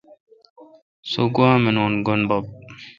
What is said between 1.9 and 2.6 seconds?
گینب بب۔